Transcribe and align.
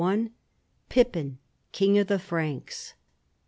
PIPPIN, 0.89 1.37
KINO 1.73 2.01
OF 2.01 2.07
THE 2.07 2.15
FKANKS. 2.17 2.93